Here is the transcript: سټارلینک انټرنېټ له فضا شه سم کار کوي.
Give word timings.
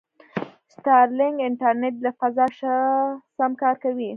سټارلینک 0.73 1.35
انټرنېټ 1.47 1.95
له 2.05 2.11
فضا 2.19 2.45
شه 2.57 2.73
سم 3.37 3.51
کار 3.61 3.75
کوي. 3.83 4.09